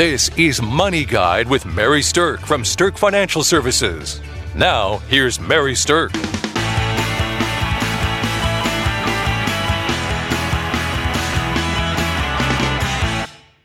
[0.00, 4.22] This is Money Guide with Mary Stirk from Stirk Financial Services.
[4.54, 6.10] Now, here's Mary Stirk.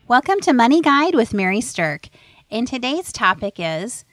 [0.06, 2.06] Welcome to Money Guide with Mary Stirk.
[2.50, 4.04] And today's topic is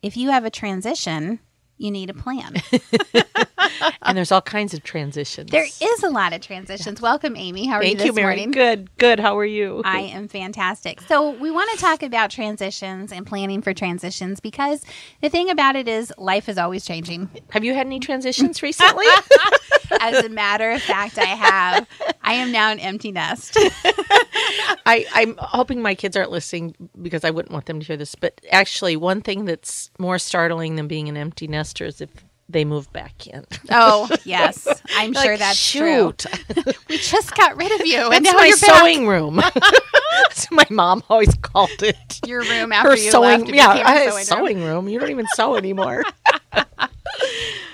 [0.00, 1.38] if you have a transition,
[1.82, 2.54] you need a plan.
[4.02, 5.50] and there's all kinds of transitions.
[5.50, 7.00] There is a lot of transitions.
[7.00, 7.66] Welcome, Amy.
[7.66, 8.36] How are Thank you this you, Mary.
[8.36, 8.50] morning?
[8.52, 9.18] Good, good.
[9.18, 9.82] How are you?
[9.84, 11.00] I am fantastic.
[11.02, 14.84] So, we want to talk about transitions and planning for transitions because
[15.20, 17.28] the thing about it is life is always changing.
[17.50, 19.06] Have you had any transitions recently?
[20.00, 21.86] As a matter of fact, I have.
[22.22, 23.58] I am now an empty nest.
[24.86, 28.14] I, I'm hoping my kids aren't listening because I wouldn't want them to hear this.
[28.14, 32.10] But actually, one thing that's more startling than being an empty nester is if
[32.48, 33.46] they move back in.
[33.70, 34.66] Oh, yes.
[34.96, 36.18] I'm sure Like, that's shoot.
[36.18, 36.72] true.
[36.88, 38.78] We just got rid of you, and That's now my you're back.
[38.80, 39.36] sewing room.
[40.28, 42.20] That's what my mom always called it.
[42.26, 43.54] Your room after Her you sewing, left.
[43.54, 44.24] yeah, became a I- sewing room.
[44.24, 44.88] sewing room.
[44.88, 46.02] You don't even sew anymore.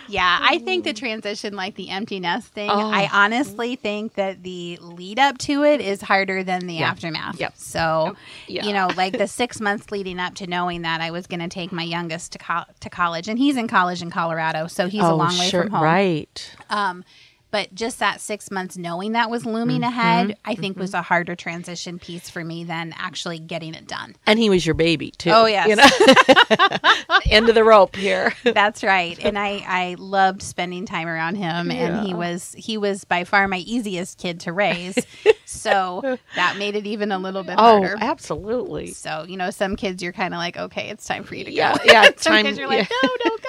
[0.09, 2.91] Yeah, I think the transition, like the empty nest thing, Oh.
[2.91, 6.91] I honestly think that the lead up to it is harder than the Yeah.
[6.91, 7.39] aftermath.
[7.39, 7.57] Yep.
[7.57, 8.65] So, Yeah.
[8.67, 11.49] you know, like the six months leading up to knowing that I was going to
[11.49, 15.03] take my youngest to, co- to college, and he's in college in Colorado, so he's
[15.03, 15.81] a long way from home.
[15.81, 16.57] Oh, Right.
[16.71, 17.05] Um,
[17.51, 19.99] but just that six months knowing that was looming mm-hmm.
[19.99, 20.83] ahead, I think mm-hmm.
[20.83, 24.17] was a harder transition piece for me than actually getting it done.
[24.27, 25.31] And he was your baby too.
[25.31, 25.69] Oh, yes.
[25.69, 27.19] You know?
[27.31, 28.35] End of the rope here.
[28.45, 29.19] That's right.
[29.25, 33.49] And I, I loved spending time around him and he was he was by far
[33.49, 34.99] my easiest kid to raise.
[35.45, 37.97] so that made it even a little bit Oh, harder.
[37.99, 38.89] absolutely.
[38.89, 41.53] So, you know, some kids you're kind of like, okay, it's time for you to
[41.53, 41.85] Yeah, go.
[41.85, 42.97] yeah, some time- kids you're like, yeah.
[43.03, 43.49] no, don't go.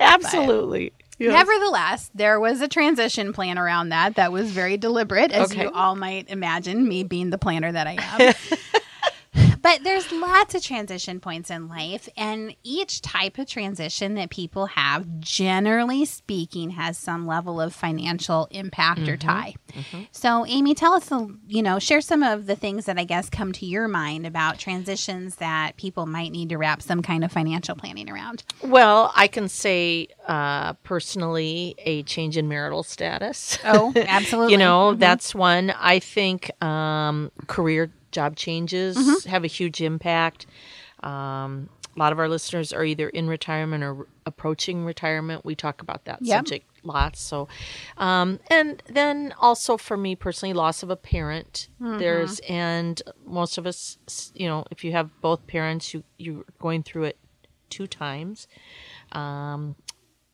[0.00, 0.92] Absolutely.
[1.18, 1.32] Yes.
[1.32, 5.62] Nevertheless, there was a transition plan around that that was very deliberate, as Okay.
[5.62, 8.34] you all might imagine, me being the planner that I am.
[9.68, 14.64] but there's lots of transition points in life, and each type of transition that people
[14.64, 19.54] have, generally speaking, has some level of financial impact or tie.
[20.10, 23.28] So, Amy, tell us, a- you know, share some of the things that I guess
[23.28, 27.30] come to your mind about transitions that people might need to wrap some kind of
[27.30, 28.44] financial planning around.
[28.62, 33.58] Well, I can say uh, personally a change in marital status.
[33.66, 34.52] Oh, absolutely.
[34.52, 35.70] you know, that's one.
[35.78, 39.28] I think um, career job changes Mm-hmm.
[39.28, 40.46] have a huge impact.
[41.02, 45.44] Um, a lot of our listeners are either in retirement or approaching retirement.
[45.44, 46.38] We talk about that Yep.
[46.38, 47.20] subject lots.
[47.20, 47.48] So,
[47.96, 51.68] um, and then also for me personally, loss of a parent.
[51.82, 51.98] Mm-hmm.
[51.98, 53.98] There's and most of us,
[54.34, 57.18] you know, if you have both parents, you you're going through it
[57.68, 58.46] two times.
[59.12, 59.74] Um,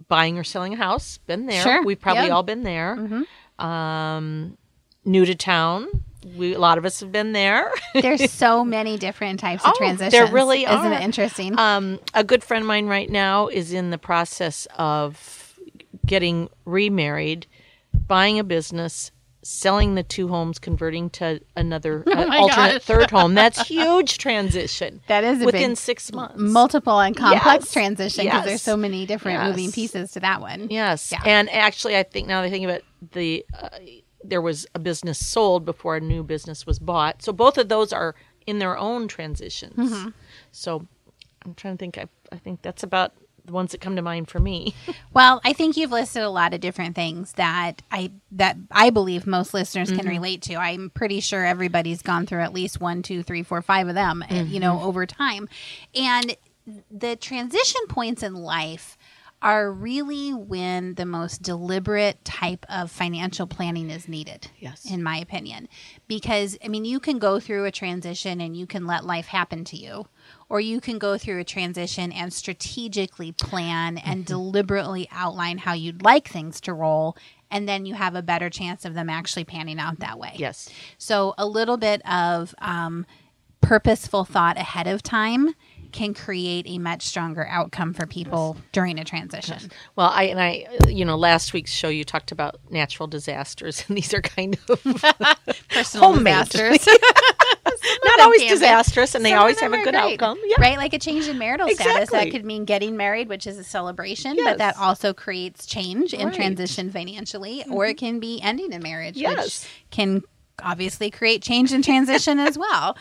[0.09, 1.63] buying or selling a house, been there.
[1.63, 1.83] Sure.
[1.83, 2.35] We've probably Yeah.
[2.35, 3.25] all been there.
[3.59, 4.59] Um,
[5.05, 6.04] new to town,
[6.37, 7.71] we a lot of us have been there.
[7.95, 10.13] There's so many different types of Oh, transitions.
[10.13, 10.93] there really Isn't are.
[10.95, 11.59] it interesting?
[11.59, 15.59] Um, a good friend of mine right now is in the process of
[16.07, 17.47] getting remarried,
[18.07, 19.11] buying a business,
[19.43, 22.83] selling the two homes, converting to another uh, Oh my alternate gosh.
[22.83, 23.35] third home.
[23.35, 25.01] That's huge transition.
[25.09, 26.37] That is a within big- six months.
[26.39, 27.73] Multiple and complex Yes.
[27.73, 28.47] transition because Yes.
[28.47, 29.49] there's so many different Yes.
[29.51, 30.69] moving pieces to that one.
[30.71, 31.21] Yes, Yeah.
[31.27, 32.81] and actually, I think now that I think about
[33.13, 33.69] the uh,
[34.25, 37.23] there was a business sold before a new business was bought.
[37.23, 38.15] So both of those are
[38.47, 39.93] in their own transitions.
[39.93, 40.09] Mm-hmm.
[40.51, 40.87] So
[41.45, 41.99] I'm trying to think.
[41.99, 43.13] I, I think that's about
[43.45, 44.75] the ones that come to mind for me.
[45.13, 49.27] Well, I think you've listed a lot of different things that I that I believe
[49.29, 49.99] most listeners Mm-hmm.
[50.01, 50.55] can relate to.
[50.57, 54.25] I'm pretty sure everybody's gone through at least one, two, three, four, five of them,
[54.29, 54.87] uh, you know, Mm-hmm.
[54.87, 55.49] over time.
[55.95, 56.37] And
[56.91, 58.97] the transition points in life
[59.45, 64.49] are really when the most deliberate type of financial planning is needed.
[64.59, 64.91] Yes.
[64.91, 65.69] In my opinion.
[66.09, 69.63] Because I mean you can go through a transition and you can let life happen
[69.67, 70.07] to you.
[70.49, 74.11] Or you can go through a transition and strategically plan Mm-hmm.
[74.11, 77.17] and deliberately outline how you'd like things to roll
[77.51, 80.33] and then you have a better chance of them actually panning out that way.
[80.37, 80.69] yes.
[80.99, 83.05] So a little bit of um,
[83.61, 85.55] purposeful thought ahead of time
[85.95, 89.71] can create a much stronger outcome for people during a transition.
[89.97, 93.97] Well, I and I, you know, last week's show you talked about natural disasters, and
[93.97, 94.83] these are kind of
[95.71, 96.51] Personal Homemade.
[96.51, 96.87] disasters.
[98.05, 100.21] not always disastrous, and they Some always have a good great.
[100.21, 100.39] outcome.
[100.45, 100.57] Yeah.
[100.61, 100.77] Right?
[100.77, 102.11] Like a change in marital status.
[102.11, 104.45] That could mean getting married, which is a celebration, Yes.
[104.53, 106.33] but that also creates change and Right.
[106.33, 106.43] Mm-hmm.
[106.43, 107.65] transition financially.
[107.71, 109.65] Or it can be ending a marriage, Yes.
[109.65, 110.23] which can
[110.63, 112.97] obviously create change and transition as well.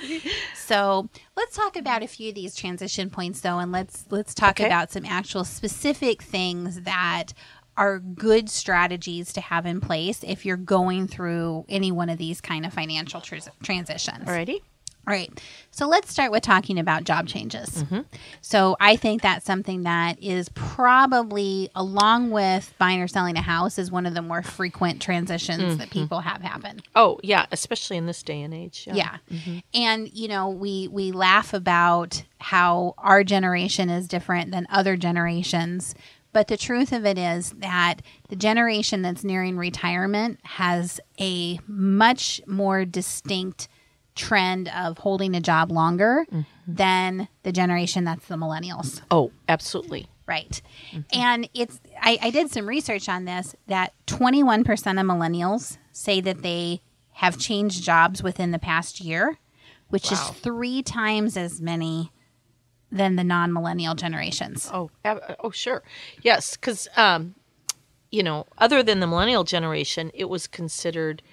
[0.56, 4.52] So let's talk about a few of these transition points though, and let's let's talk
[4.60, 4.66] Okay.
[4.66, 7.34] about some actual specific things that
[7.76, 12.40] are good strategies to have in place if you're going through any one of these
[12.40, 14.26] kind of financial tr- transitions.
[14.26, 14.62] Alrighty.
[15.06, 15.42] All right.
[15.72, 17.70] So let's start with talking about job changes.
[17.70, 18.02] Mm-hmm.
[18.42, 23.78] So I think that's something that is probably, along with buying or selling a house,
[23.78, 26.00] is one of the more frequent transitions that mm-hmm.
[26.00, 26.80] people have happen.
[26.96, 28.88] Oh, yeah, especially in this day and age.
[28.92, 29.18] Yeah.
[29.30, 29.58] Mm-hmm.
[29.74, 35.96] And you know, we we laugh about how our generation is different than other generations,
[36.32, 37.96] but the truth of it is that
[38.30, 43.68] the generation that's nearing retirement has a much more distinct
[44.16, 46.26] trend of holding a job longer
[46.68, 49.02] than the generation that's the millennials.
[49.10, 50.08] Oh, absolutely.
[50.26, 50.62] Right.
[51.12, 56.42] And it's, I, I did some research on this that 21% of millennials say that
[56.42, 56.82] they
[57.14, 59.38] have changed jobs within the past year,
[59.90, 62.12] which is three times as many
[62.92, 64.70] than the non millennial generations.
[64.72, 65.84] Oh, oh, sure.
[66.22, 67.36] Yes, because um,
[68.14, 71.24] you know, other than the millennial generation, it was considered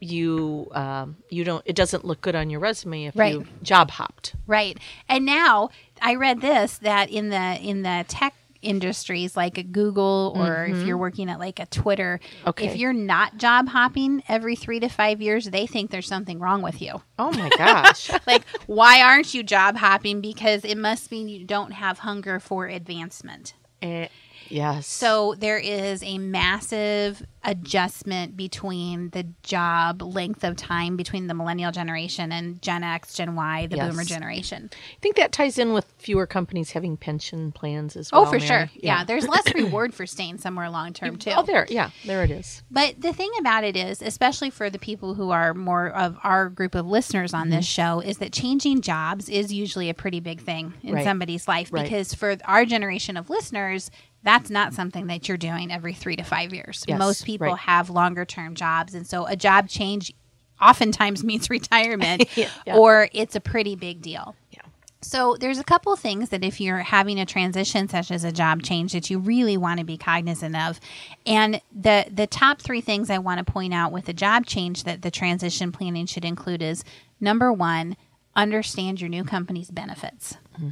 [0.00, 1.62] you um, you don't.
[1.66, 3.34] It doesn't look good on your resume if Right.
[3.34, 4.34] you job hopped.
[4.46, 4.78] Right.
[5.08, 5.70] And now
[6.02, 10.82] I read this that in the in the tech industries like a Google or if
[10.82, 12.66] you're working at like a Twitter, Okay.
[12.66, 16.62] if you're not job hopping every 3 to 5 years, they think there's something wrong
[16.62, 17.00] with you.
[17.18, 18.10] Oh my gosh.
[18.26, 22.66] like why aren't you job hopping because it must mean you don't have hunger for
[22.66, 24.08] advancement Eh,
[24.48, 24.86] yes.
[24.86, 31.70] so there is a massive adjustment between the job length of time between the millennial
[31.72, 33.90] generation and gen x gen y the Yes.
[33.90, 38.20] boomer generation I think that ties in with fewer companies having pension plans as oh,
[38.20, 38.28] well.
[38.28, 38.46] oh for Mary.
[38.46, 39.04] sure yeah.
[39.04, 41.66] there's less reward for staying somewhere long term too Oh, there.
[41.68, 42.62] Yeah, there it is.
[42.70, 46.48] But the thing about it is, especially for the people who are more of our
[46.48, 48.00] group of listeners on this mm-hmm.
[48.00, 51.04] show, is that changing jobs is usually a pretty big thing in Right.
[51.04, 51.82] somebody's life Right.
[51.82, 53.90] because for our generation of listeners,
[54.26, 56.84] that's not something that you're doing every three to five years.
[56.88, 57.58] Yes, Most people right.
[57.58, 58.92] have longer term jobs.
[58.92, 60.12] And so a job change
[60.60, 62.76] oftentimes means retirement Yeah, yeah.
[62.76, 64.34] or it's a pretty big deal.
[64.50, 64.62] Yeah.
[65.00, 68.32] So there's a couple of things that if you're having a transition such as a
[68.32, 70.80] job change that you really want to be cognizant of.
[71.24, 74.82] And the the top 3 things I want to point out with a job change
[74.82, 76.82] that the transition planning should include is
[77.20, 77.96] number 1,
[78.34, 80.36] understand your new company's benefits.
[80.56, 80.70] Mm-hmm.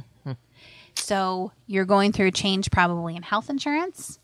[0.95, 4.19] So you're going through a change probably in health insurance.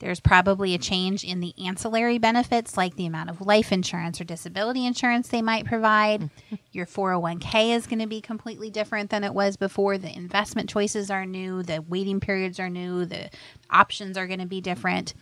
[0.00, 4.24] There's probably a change in the ancillary benefits, like the amount of life insurance or
[4.24, 6.30] disability insurance they might provide.
[6.72, 9.98] Your 401k is going to be completely different than it was before.
[9.98, 13.28] The investment choices are new, the waiting periods are new, the
[13.68, 15.12] options are going to be different.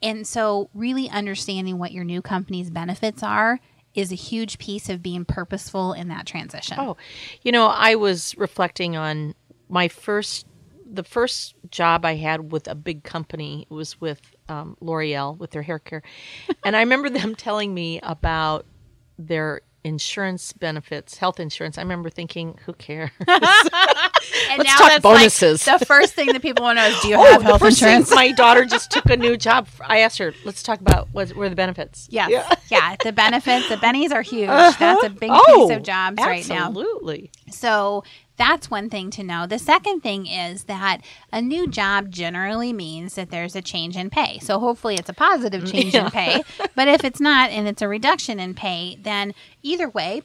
[0.00, 3.58] And so, really understanding what your new company's benefits are
[3.94, 6.76] is a huge piece of being purposeful in that transition.
[6.78, 6.96] Oh,
[7.42, 9.34] you know, I was reflecting on
[9.68, 10.46] my first,
[10.90, 15.62] the first job I had with a big company was with um, L'Oreal with their
[15.62, 16.02] hair care,
[16.64, 18.66] and I remember them telling me about
[19.18, 21.76] their insurance benefits, health insurance.
[21.78, 23.10] I remember thinking, who cares?
[24.50, 25.66] and let's talk bonuses.
[25.66, 27.64] Like the first thing that people want to know is do you oh, have health
[27.64, 28.10] insurance?
[28.14, 29.68] my daughter just took a new job.
[29.80, 32.08] I asked her, let's talk about what, were the benefits.
[32.10, 32.30] Yes.
[32.30, 32.54] Yeah.
[32.70, 32.96] Yeah.
[33.02, 34.48] The benefits, the bennies are huge.
[34.48, 34.76] Uh-huh.
[34.78, 36.68] That's a big Oh, piece of jobs right now.
[36.68, 37.30] Absolutely.
[37.50, 38.04] So
[38.36, 39.46] that's one thing to know.
[39.46, 41.00] The second thing is that
[41.32, 44.38] a new job generally means that there's a change in pay.
[44.40, 46.42] So hopefully it's a positive mm, change in pay.
[46.74, 50.22] But if it's not and it's a reduction in pay, then either way,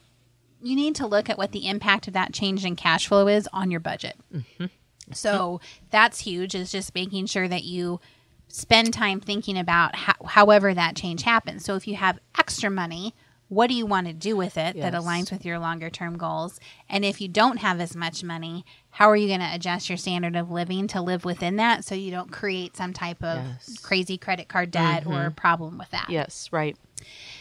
[0.62, 3.48] you need to look at what the impact of that change in cash flow is
[3.54, 4.18] on your budget.
[4.34, 4.66] Mm-hmm.
[5.12, 8.00] So that's huge, is just making sure that you
[8.48, 11.66] spend time thinking about how, however that change happens.
[11.66, 13.16] So if you have extra money,
[13.50, 16.60] what do you want to do with it that aligns with your longer term goals?
[16.88, 19.98] And if you don't have as much money, how are you going to adjust your
[19.98, 23.78] standard of living to live within that so you don't create some type of Yes.
[23.80, 25.34] crazy credit card debt or mm-hmm.
[25.34, 26.08] problem with that?
[26.10, 26.78] Yes, right.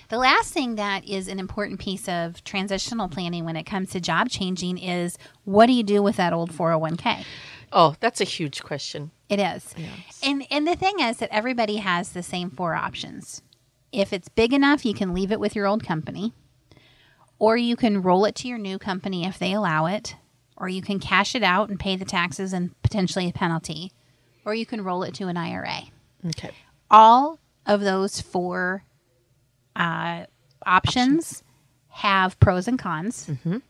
[0.09, 4.01] The last thing that is an important piece of transitional planning when it comes to
[4.01, 7.25] job changing is what do you do with that old 401k?
[7.73, 9.11] Oh, that's a huge question.
[9.29, 9.75] It is.
[10.23, 13.43] And and the thing is that everybody has the same four options.
[13.93, 16.33] If it's big enough, you can leave it with your old company,
[17.39, 20.17] or you can roll it to your new company if they allow it,
[20.57, 23.93] or you can cash it out and pay the taxes and potentially a penalty,
[24.45, 25.83] or you can roll it to an IRA.
[26.27, 26.51] Okay.
[26.91, 28.85] All of those four
[29.77, 30.25] uh,
[30.67, 31.43] options
[31.89, 33.27] have pros and cons.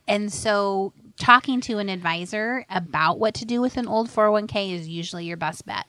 [0.06, 4.88] And so, talking to an advisor about what to do with an old 401k is
[4.88, 5.87] usually your best bet.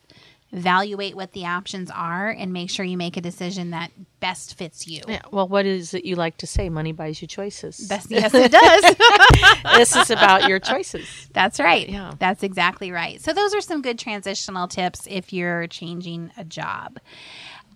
[0.52, 4.88] Evaluate what the options are and make sure you make a decision that best fits
[4.88, 5.02] you.
[5.08, 5.22] Yeah.
[5.32, 6.70] Well, what is it you like to say?
[6.70, 7.88] Money buys you choices.
[7.88, 9.76] Best, yes, it does.
[9.76, 11.30] this is about your choices.
[11.34, 11.88] That's right.
[11.88, 12.14] Yeah.
[12.18, 13.22] That's exactly right.
[13.22, 17.00] So those are some good transitional tips if you're changing a job.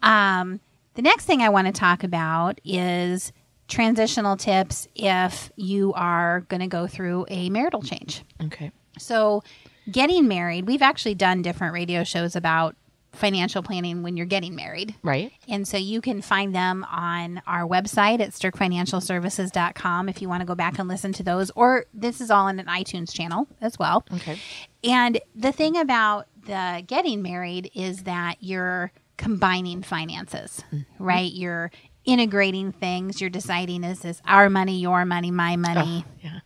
[0.02, 0.60] Um,
[0.96, 3.32] the next thing I want to talk about is
[3.68, 8.24] transitional tips if you are going to go through a marital change.
[8.44, 8.72] Okay.
[9.00, 9.44] So,
[9.92, 12.76] getting married, we've actually done different radio shows about
[13.14, 14.96] financial planning when you're getting married.
[15.04, 15.32] Right.
[15.48, 20.46] And so you can find them on our website at stirkfinancialservices.com if you want to
[20.46, 21.52] go back and listen to those.
[21.52, 24.04] Or this is all in an iTunes channel as well.
[24.14, 24.40] Okay.
[24.84, 31.04] And the thing about the getting married is that you're combining finances, mm-hmm.
[31.04, 31.32] right?
[31.32, 31.72] You're
[32.06, 33.22] integrating things.
[33.22, 36.04] You're deciding is this our money, your money, my money?
[36.08, 36.40] Oh, yeah.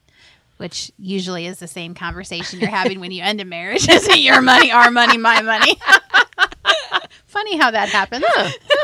[0.57, 3.87] Which usually is the same conversation you're having when you end a marriage.
[3.89, 5.79] Is it your money, our money, my money?
[7.25, 8.25] Funny how that happens.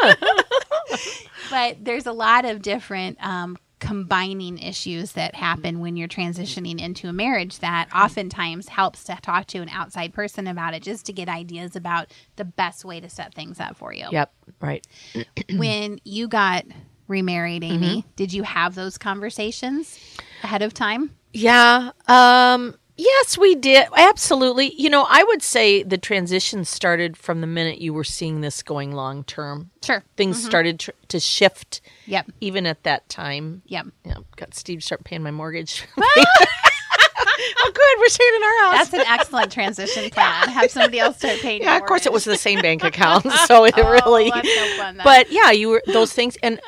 [1.49, 7.09] but there's a lot of different um, combining issues that happen when you're transitioning into
[7.09, 11.13] a marriage that oftentimes helps to talk to an outside person about it just to
[11.13, 14.05] get ideas about the best way to set things up for you.
[14.11, 14.33] Yep.
[14.61, 14.87] Right.
[15.55, 16.65] When you got
[17.07, 19.99] remarried, Amy, did you have those conversations
[20.43, 21.11] ahead of time?
[21.33, 21.91] Yeah.
[22.07, 23.87] Um yes, we did.
[23.97, 24.73] Absolutely.
[24.79, 28.61] You know, I would say the transition started from the minute you were seeing this
[28.63, 29.71] going long term.
[29.83, 30.03] Sure.
[30.15, 32.31] Things started tr- to shift Yep.
[32.39, 33.63] even at that time.
[33.65, 33.87] Yep.
[34.05, 35.83] Yeah, got Steve start paying my mortgage.
[35.97, 37.99] oh, good.
[37.99, 38.89] We're staying in our house.
[38.89, 40.49] That's an excellent transition plan.
[40.49, 41.61] Have somebody else start paying.
[41.63, 44.29] yeah, of course, it was the same bank account, so it Oh, really.
[44.29, 44.99] so fun.
[45.03, 46.59] But yeah, you were those things, and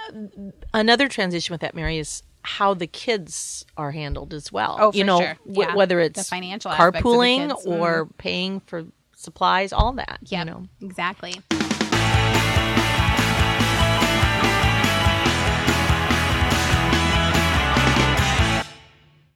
[0.73, 4.77] another transition with that, Mary, is how the kids are handled as well.
[4.79, 5.37] Oh, you for know, sure.
[5.45, 5.75] Yeah.
[5.75, 7.65] whether The it's financial aspects of the carpooling kids.
[7.65, 7.79] Mm.
[7.79, 8.85] or paying for
[9.15, 10.19] supplies, all that.
[10.23, 11.35] Yeah, You know, exactly.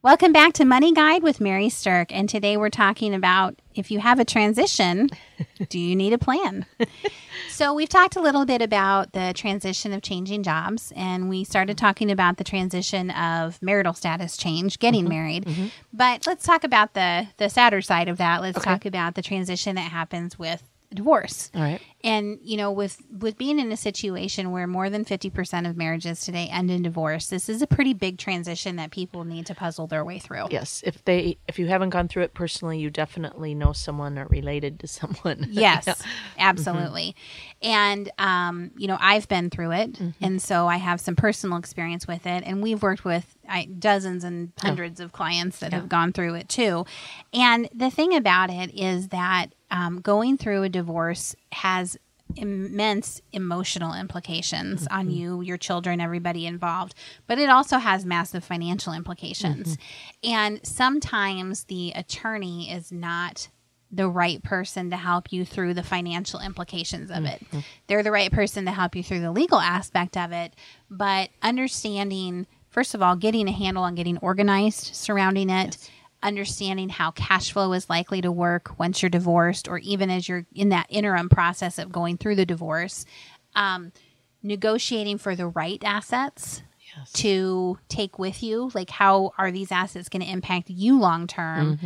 [0.02, 2.10] Welcome back to Money Guide with Mary Stirk.
[2.10, 5.10] And today we're talking about if you have a transition,
[5.68, 6.64] do you need a plan?
[7.50, 11.76] so, we've talked a little bit about the transition of changing jobs, and we started
[11.76, 11.84] mm-hmm.
[11.84, 15.10] talking about the transition of marital status change, getting mm-hmm.
[15.10, 15.44] married.
[15.44, 15.66] Mm-hmm.
[15.92, 18.40] But let's talk about the, the sadder side of that.
[18.40, 20.62] Let's talk about the transition that happens with
[20.94, 21.50] divorce.
[21.54, 21.82] all right.
[22.02, 25.76] And you know, with with being in a situation where more than fifty percent of
[25.76, 29.54] marriages today end in divorce, this is a pretty big transition that people need to
[29.54, 30.46] puzzle their way through.
[30.50, 34.26] Yes, if they if you haven't gone through it personally, you definitely know someone or
[34.26, 35.46] related to someone.
[35.60, 35.94] Yes, Yeah.
[36.38, 37.14] absolutely.
[37.62, 40.24] And um, you know, I've been through it, Mm-hmm.
[40.24, 42.44] and so I have some personal experience with it.
[42.46, 46.48] And we've worked with I, dozens and hundreds of clients that have gone through it
[46.48, 46.86] too.
[47.34, 51.98] And the thing about it is that um, going through a divorce has
[52.36, 54.98] immense emotional implications Mm-hmm.
[54.98, 56.94] on you, your children, everybody involved,
[57.26, 59.76] but it also has massive financial implications.
[59.76, 60.30] Mm-hmm.
[60.30, 63.48] And sometimes the attorney is not
[63.90, 67.42] the right person to help you through the financial implications of it.
[67.88, 70.54] They're the right person to help you through the legal aspect of it,
[70.88, 75.76] but understanding first of all getting a handle on getting organized surrounding it,
[76.22, 80.46] understanding how cash flow is likely to work once you're divorced or even as you're
[80.54, 83.04] in that interim process of going through the divorce.
[83.54, 83.92] Um,
[84.42, 86.62] negotiating for the right assets
[86.96, 87.12] Yes.
[87.12, 91.78] to take with you like how are these assets going to impact you long term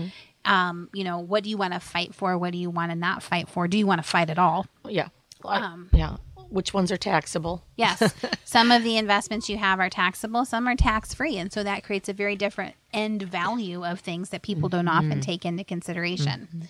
[0.47, 2.97] um, you know what do you want to fight for what do you want to
[2.97, 5.09] not fight for do you want to fight at all Yeah.
[5.45, 6.17] I- Um, yeah.
[6.51, 7.65] Which ones are taxable?
[7.77, 11.63] yes some of the investments you have are taxable some are tax free and so
[11.63, 15.21] that creates a very different end value of things that people don't often mm-hmm.
[15.21, 16.67] take into consideration mm-hmm.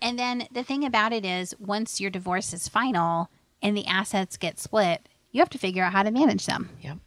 [0.00, 3.30] and then the thing about it is once your divorce is final
[3.62, 6.98] and the assets get split you have to figure out how to manage them Yep.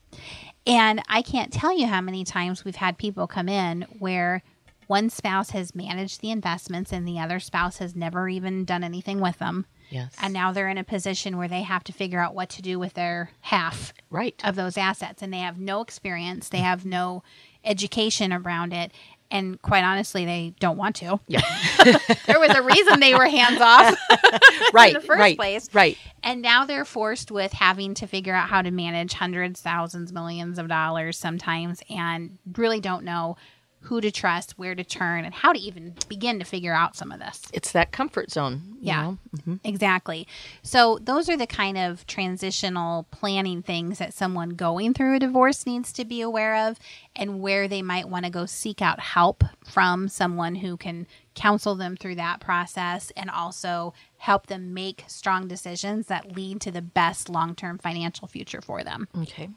[0.67, 4.41] And I can't tell you how many times we've had people come in where
[4.87, 9.19] one spouse has managed the investments and the other spouse has never even done anything
[9.19, 9.65] with them.
[9.89, 10.15] Yes.
[10.21, 12.79] And now they're in a position where they have to figure out what to do
[12.79, 14.39] with their half right.
[14.43, 15.21] of those assets.
[15.21, 16.65] And they have no experience, they mm-hmm.
[16.65, 17.23] have no
[17.63, 18.91] education around it.
[19.31, 21.19] And quite honestly, they don't want to.
[21.27, 21.41] Yeah.
[22.25, 23.95] There was a reason they were hands off.
[24.73, 24.95] right.
[24.95, 25.37] in the first right.
[25.37, 25.69] place.
[25.73, 25.97] Right.
[26.23, 30.57] And now they're forced with having to figure out how to manage hundreds, thousands, millions
[30.57, 33.37] of dollars sometimes and really don't know
[33.85, 37.11] who to trust, where to turn, and how to even begin to figure out some
[37.11, 37.41] of this.
[37.53, 38.61] It's that comfort zone.
[38.79, 39.01] you Yeah.
[39.01, 39.17] know?
[39.37, 39.55] Mm-hmm.
[39.63, 40.27] Exactly.
[40.63, 45.65] So, those are the kind of transitional planning things that someone going through a divorce
[45.65, 46.77] needs to be aware of
[47.15, 51.75] and where they might want to go seek out help from someone who can counsel
[51.75, 56.81] them through that process and also help them make strong decisions that lead to the
[56.81, 59.07] best long term financial future for them.
[59.21, 59.49] Okay.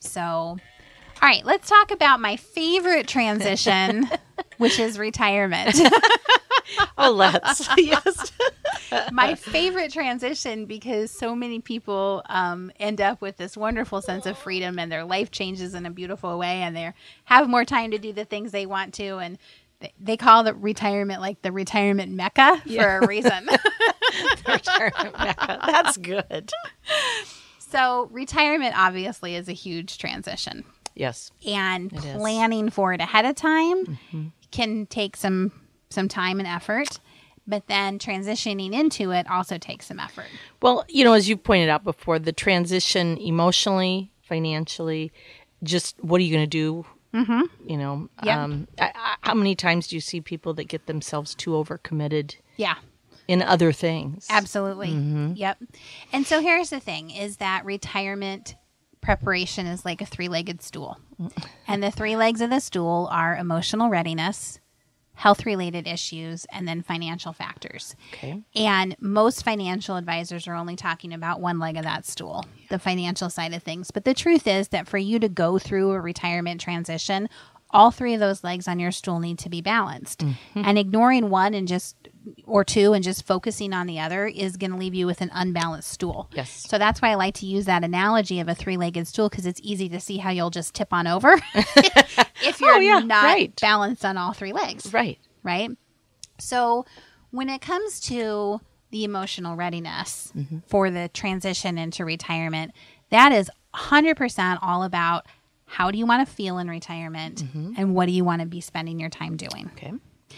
[0.00, 0.58] So,
[1.22, 4.08] all right, let's talk about my favorite transition,
[4.58, 5.74] which is retirement.
[6.98, 7.68] oh, let's.
[7.76, 8.32] yes.
[9.12, 14.36] my favorite transition because so many people um, end up with this wonderful sense of
[14.36, 16.92] freedom and their life changes in a beautiful way and they
[17.24, 19.38] have more time to do the things they want to and
[19.80, 23.48] they, they call the retirement like the retirement mecca for a reason.
[24.46, 25.60] Retirement mecca.
[25.66, 26.50] That's good.
[27.58, 31.30] so retirement obviously is a huge transition Yes.
[31.46, 32.16] and It is.
[32.16, 33.98] planning for it ahead of time
[34.50, 35.50] can take some
[35.90, 37.00] some time and effort
[37.46, 40.26] but then transitioning into it also takes some effort
[40.62, 45.12] Well, you know, as you pointed out before, the transition emotionally, financially,
[45.62, 46.86] just what are you going to do?
[47.12, 47.70] Mm-hmm.
[47.70, 48.42] You know, Yeah.
[48.44, 52.36] um, I, I, how many times do you see people that get themselves too overcommitted
[52.56, 52.76] yeah
[53.28, 54.26] in other things?
[54.30, 54.88] Absolutely.
[54.88, 55.32] Mm-hmm.
[55.36, 55.58] Yep.
[56.12, 58.54] And so here's the thing is that retirement
[59.04, 60.98] preparation is like a three-legged stool.
[61.68, 64.58] and the three legs of the stool are emotional readiness,
[65.14, 67.94] health-related issues, and then financial factors.
[68.12, 68.42] Okay.
[68.56, 73.30] And most financial advisors are only talking about one leg of that stool, the financial
[73.30, 73.90] side of things.
[73.90, 77.28] But the truth is that for you to go through a retirement transition,
[77.74, 80.20] all three of those legs on your stool need to be balanced.
[80.20, 80.62] Mm-hmm.
[80.64, 81.96] And ignoring one and just
[82.44, 85.30] or two and just focusing on the other is going to leave you with an
[85.34, 86.30] unbalanced stool.
[86.32, 86.64] Yes.
[86.68, 89.60] So that's why I like to use that analogy of a three-legged stool because it's
[89.62, 93.24] easy to see how you'll just tip on over if oh, you're Oh, yeah, not
[93.24, 93.60] right.
[93.60, 95.18] balanced on all three legs Right.
[95.42, 95.70] right?
[96.38, 96.86] So,
[97.30, 100.58] when it comes to the emotional readiness mm-hmm.
[100.68, 102.72] for the transition into retirement,
[103.10, 105.26] that is 100% all about
[105.74, 107.42] how do you want to feel in retirement
[107.76, 109.68] and what do you want to be spending your time doing.
[109.72, 109.92] Okay.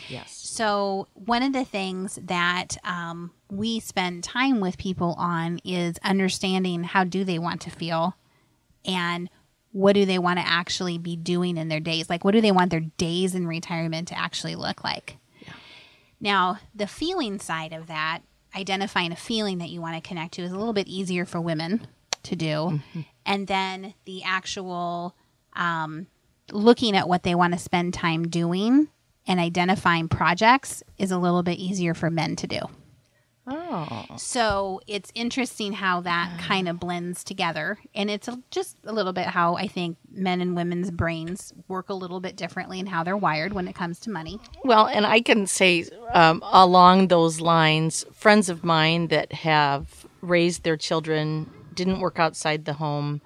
[0.09, 0.33] Yes.
[0.33, 6.85] So, one of the things that um, we spend time with people on is understanding
[6.85, 8.17] how do they want to feel
[8.87, 9.29] and
[9.73, 12.09] what do they want to actually be doing in their days?
[12.09, 15.19] Like, what do they want their days in retirement to actually look like?
[16.19, 18.21] Now, the feeling side of that,
[18.57, 21.43] identifying a feeling that you want to connect to, is a little bit easier for
[21.43, 21.87] women
[22.23, 22.81] to do.
[23.27, 25.15] And then the actual
[25.57, 26.07] um,
[26.53, 28.89] looking at what they want to spend time doing
[29.27, 32.61] and identifying projects is a little bit easier for men to do.
[33.49, 34.07] Oh.
[34.17, 37.79] So it's interesting how that kind of blends together.
[37.95, 41.89] And it's a, just a little bit how I think men and women's brains work
[41.89, 44.41] a little bit differently and how they're wired when it comes to money.
[44.65, 50.65] Well, and I can say um, along those lines, friends of mine that have raised
[50.65, 53.21] their children, didn't work outside the home,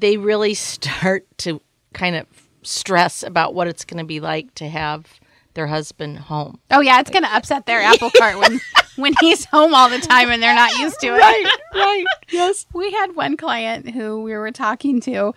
[0.00, 1.60] they really start to
[1.92, 2.26] kind of
[2.62, 5.20] stress about what it's going to be like to have
[5.54, 6.60] their husband home.
[6.70, 8.60] Oh, yeah, it's going to upset their apple cart when,
[8.96, 11.18] when he's home all the time and they're not used to it.
[11.18, 12.04] Right, right.
[12.30, 12.66] Yes.
[12.74, 15.32] we had one client who we were talking to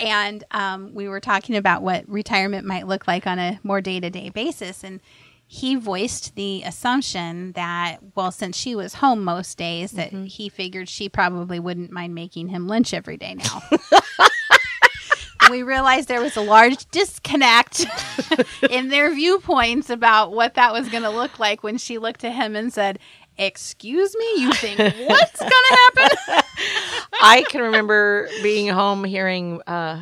[0.00, 4.30] and um, we were talking about what retirement might look like on a more day-to-day
[4.30, 5.00] basis and
[5.52, 10.88] he voiced the assumption that well since she was home most days that he figured
[10.88, 13.60] she probably wouldn't mind making him lunch every day now.
[15.50, 17.84] We realized there was a large disconnect
[18.70, 22.32] in their viewpoints about what that was going to look like when she looked at
[22.34, 23.00] him and said
[23.36, 26.42] excuse me you think what's going to happen?
[27.22, 30.00] I can remember being home hearing uh,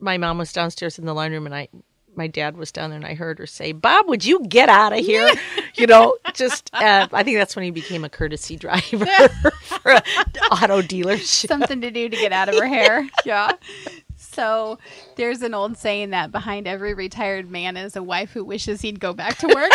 [0.00, 1.68] my mom was downstairs in the living room and I
[2.14, 4.92] my dad was down there and I heard her say, Bob, would you get out
[4.92, 5.30] of here?
[5.74, 9.06] you know, just, uh, I think that's when he became a courtesy driver
[9.62, 10.02] for an
[10.50, 11.48] auto dealership.
[11.48, 13.08] something to do to get out of her hair.
[13.24, 13.52] Yeah.
[14.16, 14.78] So
[15.16, 19.00] there's an old saying that behind every retired man is a wife who wishes he'd
[19.00, 19.72] go back to work.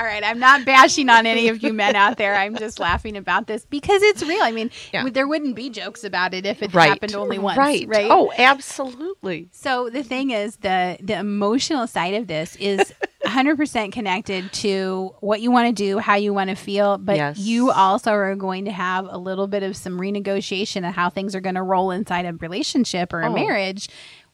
[0.00, 2.34] All right, I'm not bashing on any of you men out there.
[2.34, 4.40] I'm just laughing about this because it's real.
[4.42, 5.06] I mean, Yeah.
[5.10, 6.88] there wouldn't be jokes about it if it Right.
[6.88, 7.86] happened only once, Right.
[7.86, 8.06] right?
[8.10, 9.48] Oh, absolutely.
[9.52, 12.94] So the thing is, the the emotional side of this is
[13.26, 17.36] 100% connected to what you want to do, how you want to feel, but Yes.
[17.38, 21.34] you also are going to have a little bit of some renegotiation of how things
[21.34, 23.34] are going to roll inside a relationship or a Oh.
[23.34, 23.88] marriage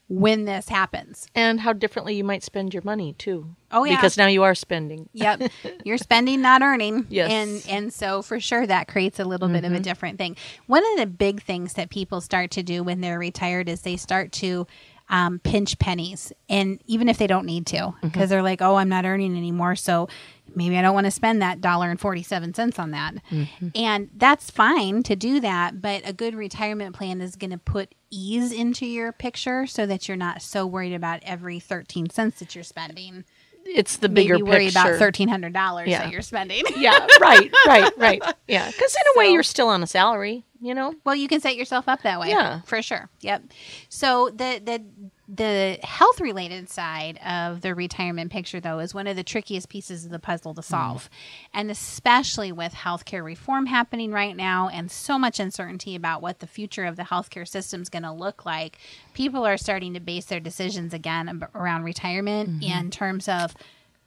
[0.09, 1.27] when this happens.
[1.35, 3.57] And how differently you might spend your money too.
[3.73, 3.97] Oh, yeah.
[3.97, 5.09] Because now you are spending.
[5.12, 5.51] Yep.
[5.85, 7.07] You're spending, not earning.
[7.09, 7.31] Yes.
[7.31, 10.37] And and so for sure that creates a little bit of a different thing.
[10.66, 13.97] One of the big things that people start to do when they're retired is they
[13.97, 14.66] start to
[15.09, 16.33] um, pinch pennies.
[16.49, 19.77] And even if they don't need to, because they're like, oh, I'm not earning anymore.
[19.77, 20.09] So
[20.57, 23.14] maybe I don't want to spend that dollar and 47 cents on that.
[23.31, 23.69] Mm-hmm.
[23.77, 25.81] And that's fine to do that.
[25.81, 30.09] But a good retirement plan is going to put ease into your picture so that
[30.09, 33.25] you're not so worried about every 13 cents that you're spending
[33.64, 34.79] It's the bigger maybe worry picture.
[34.81, 36.05] about thirteen hundred dollars Yeah.
[36.05, 36.62] that you're spending.
[36.77, 38.23] yeah, right, right, right.
[38.49, 38.66] Yeah.
[38.71, 40.95] Because in a way, you're still on a salary, you know?
[41.05, 42.29] well, you can set yourself up that way.
[42.29, 42.61] Yeah.
[42.62, 43.09] for sure.
[43.23, 43.42] Yep.
[43.88, 44.85] So the the
[45.29, 50.05] the health related side of the retirement picture, though, is one of the trickiest pieces
[50.05, 50.65] of the puzzle to mm.
[50.65, 51.11] solve.
[51.53, 56.47] And especially with healthcare reform happening right now and so much uncertainty about what the
[56.47, 58.79] future of the healthcare system is going to look like,
[59.15, 62.79] people are starting to base their decisions again around retirement mm-hmm.
[62.79, 63.55] in terms of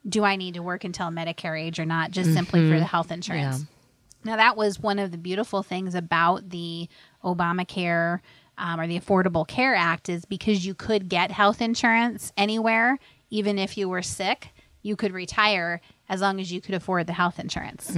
[0.08, 2.79] do I need to work until Medicare age or not, just simply for mm-hmm.
[2.79, 3.65] the health insurance.
[4.23, 6.88] Now, that was one of the beautiful things about the
[7.23, 8.19] Obamacare
[8.60, 13.58] um, or the Affordable Care Act is because you could get health insurance anywhere, even
[13.58, 14.50] if you were sick,
[14.82, 17.91] you could retire as long as you could afford the health insurance.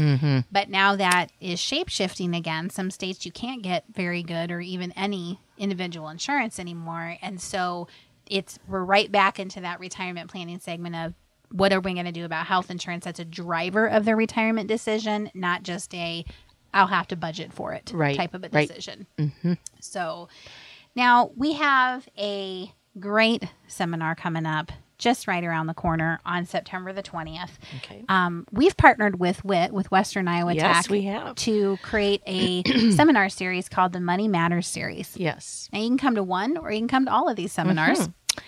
[0.51, 2.69] But now that is shape shifting again.
[2.69, 7.17] Some states you can't get very good or even any individual insurance anymore.
[7.21, 7.87] And so
[8.27, 11.13] it's we're right back into that retirement planning segment of
[11.51, 14.67] what are we going to do about health insurance that's a driver of their retirement
[14.67, 16.25] decision, not just a
[16.73, 19.07] I'll have to budget for it Right, type of a decision.
[19.17, 19.31] right.
[19.41, 19.57] decision.
[19.79, 20.29] So
[20.95, 26.93] now we have a great seminar coming up just right around the corner on September
[26.93, 27.49] the 20th.
[27.77, 28.05] Okay.
[28.07, 31.33] Um, we've partnered with WIT, with Western Iowa Yes, Tech, we have.
[31.37, 35.17] to create a seminar series called the Money Matters series.
[35.17, 35.69] Yes.
[35.73, 37.99] Now you can come to one or you can come to all of these seminars.
[38.01, 38.41] Mm-hmm.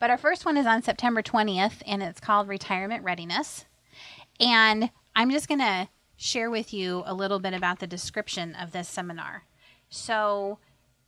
[0.00, 3.64] But our first one is on September 20th and it's called Retirement Readiness.
[4.40, 5.88] And I'm just going to
[6.24, 9.44] share with you a little bit about the description of this seminar.
[9.90, 10.58] So,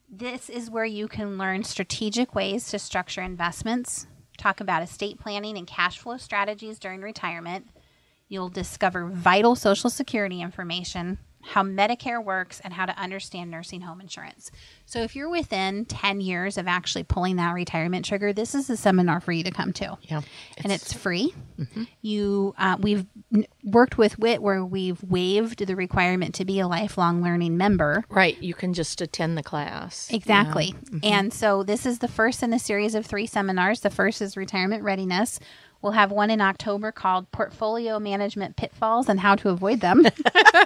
[0.09, 5.57] this is where you can learn strategic ways to structure investments, talk about estate planning
[5.57, 7.67] and cash flow strategies during retirement.
[8.29, 14.03] You'll discover vital Social Security information, how Medicare works, and how to understand nursing home
[14.03, 14.51] insurance.
[14.85, 18.77] So, if you're within 10 years of actually pulling that retirement trigger, this is a
[18.77, 19.97] seminar for you to come to.
[20.03, 20.21] Yeah.
[20.59, 21.33] and it's free.
[22.03, 23.07] You, uh, we've
[23.65, 28.05] worked with WIT where we've waived the requirement to be a lifelong learning member.
[28.09, 28.41] Right.
[28.43, 30.09] You can just attend the class.
[30.11, 30.75] Exactly.
[31.03, 33.81] And so this is the first in a series of three seminars.
[33.81, 35.39] The first is retirement readiness.
[35.83, 40.07] We'll have one in October called Portfolio Management Pitfalls and How to Avoid Them.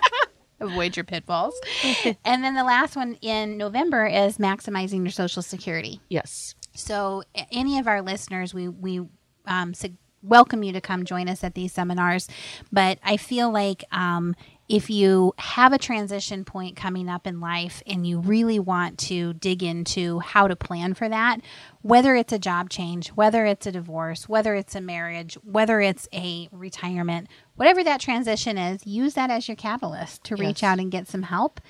[0.61, 1.54] Avoid your pitfalls.
[2.24, 6.00] and then the last one in November is Maximizing Your Social Security.
[6.09, 6.54] Yes.
[6.74, 9.00] So, any of our listeners, we we
[9.46, 9.74] um,
[10.22, 12.28] welcome you to come join us at these seminars.
[12.72, 14.35] But I feel like um,
[14.68, 19.33] if you have a transition point coming up in life and you really want to
[19.35, 21.40] dig into how to plan for that,
[21.83, 26.06] whether it's a job change, whether it's a divorce, whether it's a marriage, whether it's
[26.12, 30.64] a retirement, whatever that transition is, use that as your catalyst to reach Yes.
[30.64, 31.61] out and get some help.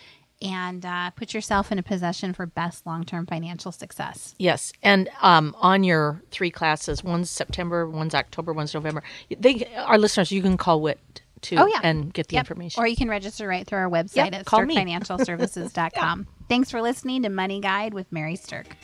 [0.42, 4.35] And uh, put yourself in a position for best long term financial success.
[4.38, 9.03] Yes, and um, on your three classes, one's September, one's October, one's November.
[9.38, 11.81] They, our listeners, you can call WIT too, Oh, yeah.
[11.83, 12.42] and get the Yep.
[12.42, 12.83] information.
[12.83, 16.26] Or you can register right through our website Yep, at stirkfinancialservices.com.
[16.48, 18.76] Thanks for listening to Money Guide with Mary Stirk.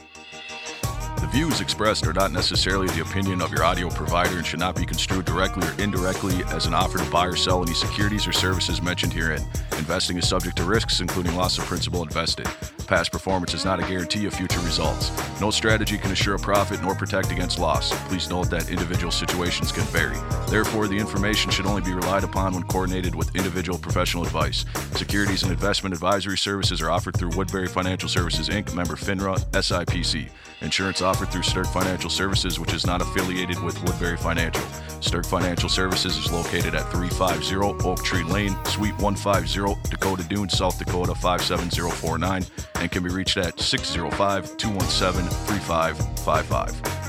[1.37, 4.87] Views expressed are not necessarily the opinion of your audio provider and should not be
[4.87, 8.81] construed directly or indirectly as an offer to buy or sell any securities or services
[8.81, 9.45] mentioned herein.
[9.77, 12.49] Investing is subject to risks, including loss of principal invested.
[12.87, 15.11] Past performance is not a guarantee of future results.
[15.41, 17.93] No strategy can assure a profit nor protect against loss.
[18.09, 20.17] Please note that individual situations can vary.
[20.49, 24.65] Therefore, the information should only be relied upon when coordinated with individual professional advice.
[24.93, 30.29] Securities and investment advisory services are offered through Woodbury Financial Services Inc., member FINRA, SIPC.
[30.63, 34.63] Insurance offered through Stirk Financial Services, which is not affiliated with Woodbury Financial.
[35.01, 40.79] Stirk Financial Services is located at 350 Oak Tree Lane, Suite 150, Dakota Dunes, South
[40.79, 42.47] Dakota 57049,
[42.81, 47.06] and can be reached at 605 217 3555.